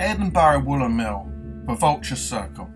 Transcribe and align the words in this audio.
Edinburgh 0.00 0.60
Woollen 0.60 0.96
Mill, 0.96 1.30
the 1.66 1.74
Vulture 1.74 2.16
Circle. 2.16 2.70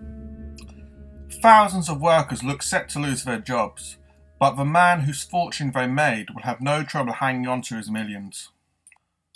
Thousands 1.41 1.89
of 1.89 1.99
workers 1.99 2.43
look 2.43 2.61
set 2.61 2.87
to 2.89 2.99
lose 2.99 3.23
their 3.23 3.39
jobs, 3.39 3.97
but 4.39 4.51
the 4.51 4.63
man 4.63 4.99
whose 4.99 5.23
fortune 5.23 5.71
they 5.71 5.87
made 5.87 6.29
will 6.29 6.43
have 6.43 6.61
no 6.61 6.83
trouble 6.83 7.13
hanging 7.13 7.47
on 7.47 7.63
to 7.63 7.77
his 7.77 7.89
millions. 7.89 8.49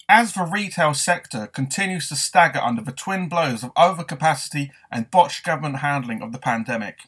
As 0.08 0.34
the 0.34 0.44
retail 0.44 0.94
sector 0.94 1.48
continues 1.48 2.08
to 2.10 2.16
stagger 2.16 2.60
under 2.60 2.84
the 2.84 2.92
twin 2.92 3.28
blows 3.28 3.64
of 3.64 3.74
overcapacity 3.74 4.70
and 4.92 5.10
botched 5.10 5.44
government 5.44 5.78
handling 5.78 6.22
of 6.22 6.32
the 6.32 6.38
pandemic, 6.38 7.00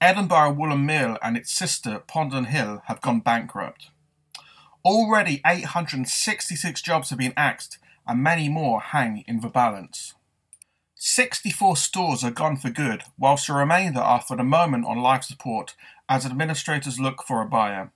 Edinburgh 0.00 0.54
Woollen 0.54 0.84
Mill 0.84 1.16
and 1.22 1.36
its 1.36 1.52
sister 1.52 2.02
Ponden 2.08 2.52
Mill 2.52 2.82
have 2.86 3.00
gone 3.00 3.20
bankrupt. 3.20 3.90
Already 4.84 5.40
866 5.46 6.82
jobs 6.82 7.10
have 7.10 7.20
been 7.20 7.34
axed 7.36 7.78
and 8.08 8.22
many 8.22 8.48
more 8.48 8.80
hang 8.80 9.22
in 9.28 9.40
the 9.40 9.48
balance. 9.48 10.14
64 10.96 11.76
stores 11.76 12.24
are 12.24 12.30
gone 12.32 12.56
for 12.56 12.70
good, 12.70 13.02
whilst 13.16 13.46
the 13.46 13.52
remainder 13.52 14.00
are 14.00 14.20
for 14.20 14.36
the 14.36 14.42
moment 14.42 14.86
on 14.86 14.98
life 14.98 15.22
support 15.22 15.76
as 16.08 16.26
administrators 16.26 16.98
look 16.98 17.22
for 17.22 17.40
a 17.40 17.46
buyer. 17.46 17.92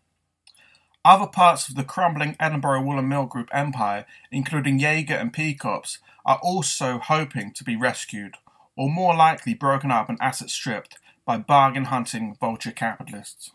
Other 1.04 1.26
parts 1.26 1.68
of 1.68 1.74
the 1.74 1.82
crumbling 1.82 2.36
Edinburgh 2.38 2.82
Woollen 2.82 3.08
Mill 3.08 3.26
Group 3.26 3.48
empire, 3.52 4.06
including 4.30 4.78
Jaeger 4.78 5.14
and 5.14 5.32
Peacocks, 5.32 5.98
are 6.24 6.38
also 6.40 6.98
hoping 6.98 7.52
to 7.54 7.64
be 7.64 7.74
rescued, 7.74 8.36
or 8.76 8.88
more 8.88 9.16
likely 9.16 9.54
broken 9.54 9.90
up 9.90 10.08
and 10.08 10.18
asset 10.20 10.50
stripped 10.50 10.98
by 11.24 11.38
bargain 11.38 11.86
hunting 11.86 12.36
vulture 12.38 12.70
capitalists. 12.70 13.50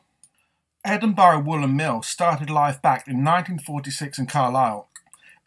Edinburgh 0.84 1.42
Woolen 1.42 1.76
Mill 1.76 2.02
started 2.02 2.50
life 2.50 2.82
back 2.82 3.08
in 3.08 3.24
1946 3.24 4.20
in 4.20 4.26
Carlisle 4.26 4.90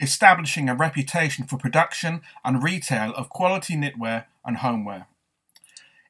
establishing 0.01 0.67
a 0.67 0.75
reputation 0.75 1.45
for 1.45 1.57
production 1.57 2.21
and 2.43 2.63
retail 2.63 3.13
of 3.13 3.29
quality 3.29 3.75
knitwear 3.75 4.25
and 4.43 4.57
homeware. 4.57 5.07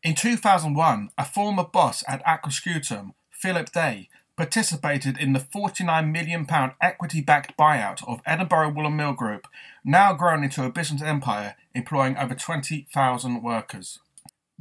In 0.03 0.15
2001, 0.15 1.11
a 1.17 1.25
former 1.25 1.63
boss 1.63 2.03
at 2.07 2.25
Aquascutum, 2.25 3.13
Philip 3.29 3.71
Day, 3.71 4.09
participated 4.35 5.19
in 5.19 5.33
the 5.33 5.39
£49 5.39 6.11
million 6.11 6.47
equity 6.81 7.21
backed 7.21 7.55
buyout 7.57 8.07
of 8.07 8.21
Edinburgh 8.25 8.71
Woollen 8.71 8.95
Mill 8.95 9.13
Group, 9.13 9.47
now 9.83 10.13
grown 10.13 10.43
into 10.43 10.63
a 10.63 10.71
business 10.71 11.03
empire 11.03 11.55
employing 11.75 12.17
over 12.17 12.33
20,000 12.33 13.43
workers. 13.43 13.99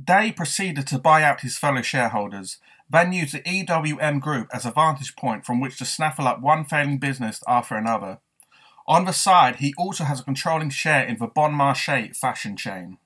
Day 0.03 0.33
proceeded 0.33 0.87
to 0.89 0.98
buy 0.98 1.22
out 1.22 1.41
his 1.41 1.56
fellow 1.56 1.83
shareholders, 1.83 2.59
then 2.91 3.12
used 3.12 3.34
the 3.34 3.41
EWM 3.41 4.20
Group 4.20 4.48
as 4.53 4.67
a 4.67 4.70
vantage 4.70 5.15
point 5.17 5.47
from 5.47 5.61
which 5.61 5.78
to 5.78 5.84
snaffle 5.84 6.27
up 6.27 6.41
one 6.41 6.65
failing 6.65 6.98
business 6.98 7.42
after 7.47 7.77
another. 7.77 8.19
On 8.91 9.05
the 9.05 9.13
side, 9.13 9.57
he 9.61 9.73
also 9.79 10.03
has 10.03 10.19
a 10.19 10.25
controlling 10.25 10.71
share 10.71 11.05
in 11.05 11.19
the 11.19 11.29
Bon 11.29 11.53
Marché 11.53 12.15
fashion 12.17 12.57
chain. 12.57 12.99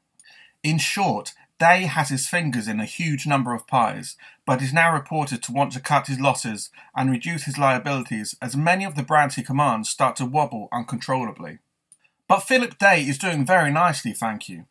In 0.62 0.78
short, 0.78 1.34
Day 1.58 1.82
has 1.82 2.08
his 2.08 2.26
fingers 2.26 2.66
in 2.66 2.80
a 2.80 2.86
huge 2.86 3.26
number 3.26 3.52
of 3.52 3.66
pies, 3.66 4.16
but 4.46 4.62
is 4.62 4.72
now 4.72 4.94
reported 4.94 5.42
to 5.42 5.52
want 5.52 5.72
to 5.72 5.80
cut 5.80 6.06
his 6.06 6.18
losses 6.18 6.70
and 6.96 7.10
reduce 7.10 7.44
his 7.44 7.58
liabilities 7.58 8.34
as 8.40 8.56
many 8.56 8.86
of 8.86 8.94
the 8.94 9.02
brands 9.02 9.34
he 9.34 9.42
commands 9.42 9.90
start 9.90 10.16
to 10.16 10.24
wobble 10.24 10.70
uncontrollably. 10.72 11.58
But 12.28 12.40
Philip 12.40 12.78
Day 12.78 13.02
is 13.02 13.18
doing 13.18 13.44
very 13.44 13.70
nicely, 13.70 14.14
thank 14.14 14.48
you. 14.48 14.64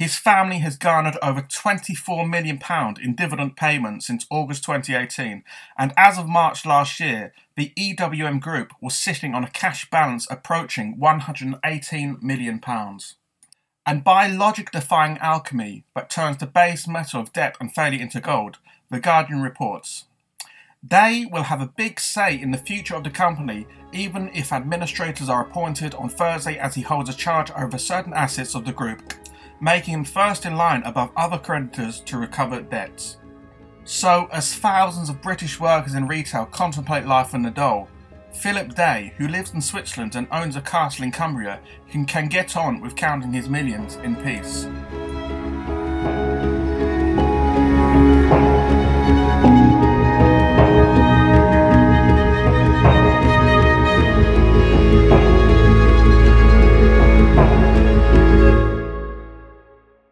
His 0.00 0.16
family 0.16 0.60
has 0.60 0.78
garnered 0.78 1.18
over 1.20 1.42
£24 1.42 2.26
million 2.26 2.58
in 3.02 3.14
dividend 3.14 3.54
payments 3.54 4.06
since 4.06 4.24
August 4.30 4.64
2018, 4.64 5.44
and 5.76 5.92
as 5.94 6.16
of 6.16 6.26
March 6.26 6.64
last 6.64 7.00
year, 7.00 7.34
the 7.54 7.74
EWM 7.78 8.40
Group 8.40 8.72
was 8.80 8.96
sitting 8.96 9.34
on 9.34 9.44
a 9.44 9.50
cash 9.50 9.90
balance 9.90 10.26
approaching 10.30 10.96
£118 10.96 12.22
million. 12.22 12.62
And 13.84 14.02
by 14.02 14.26
logic 14.26 14.70
defying 14.70 15.18
alchemy 15.18 15.84
that 15.94 16.08
turns 16.08 16.38
the 16.38 16.46
base 16.46 16.88
metal 16.88 17.20
of 17.20 17.34
debt 17.34 17.58
and 17.60 17.70
failure 17.70 18.00
into 18.00 18.22
gold, 18.22 18.56
The 18.90 19.00
Guardian 19.00 19.42
reports. 19.42 20.06
They 20.82 21.26
will 21.30 21.42
have 21.42 21.60
a 21.60 21.74
big 21.76 22.00
say 22.00 22.40
in 22.40 22.52
the 22.52 22.56
future 22.56 22.94
of 22.94 23.04
the 23.04 23.10
company, 23.10 23.66
even 23.92 24.30
if 24.32 24.50
administrators 24.50 25.28
are 25.28 25.42
appointed 25.42 25.94
on 25.94 26.08
Thursday 26.08 26.56
as 26.56 26.74
he 26.74 26.80
holds 26.80 27.10
a 27.10 27.14
charge 27.14 27.50
over 27.50 27.76
certain 27.76 28.14
assets 28.14 28.54
of 28.54 28.64
the 28.64 28.72
group 28.72 29.02
making 29.60 29.94
him 29.94 30.04
first 30.04 30.46
in 30.46 30.56
line 30.56 30.82
above 30.84 31.10
other 31.16 31.38
creditors 31.38 32.00
to 32.00 32.18
recover 32.18 32.62
debts. 32.62 33.18
So, 33.84 34.28
as 34.32 34.54
thousands 34.54 35.08
of 35.08 35.22
British 35.22 35.58
workers 35.58 35.94
in 35.94 36.06
retail 36.06 36.46
contemplate 36.46 37.06
life 37.06 37.34
in 37.34 37.42
the 37.42 37.50
dole, 37.50 37.88
Philip 38.32 38.74
Day, 38.74 39.12
who 39.16 39.28
lives 39.28 39.52
in 39.52 39.60
Switzerland 39.60 40.14
and 40.14 40.28
owns 40.30 40.56
a 40.56 40.60
castle 40.60 41.04
in 41.04 41.10
Cumbria, 41.10 41.60
can, 41.90 42.04
can 42.04 42.28
get 42.28 42.56
on 42.56 42.80
with 42.80 42.94
counting 42.94 43.32
his 43.32 43.48
millions 43.48 43.96
in 43.96 44.16
peace. 44.16 44.68